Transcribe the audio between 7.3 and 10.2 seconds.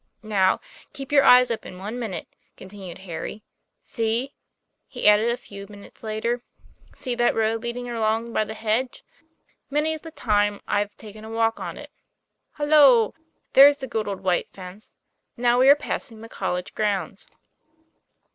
road leading along by the hedge? Many's the